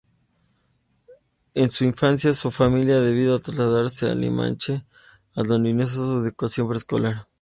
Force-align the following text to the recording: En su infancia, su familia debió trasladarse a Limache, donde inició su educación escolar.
En 1.53 1.69
su 1.69 1.85
infancia, 1.85 2.33
su 2.33 2.49
familia 2.49 3.01
debió 3.01 3.39
trasladarse 3.39 4.09
a 4.09 4.15
Limache, 4.15 4.83
donde 5.35 5.69
inició 5.69 6.03
su 6.03 6.23
educación 6.25 6.73
escolar. 6.75 7.27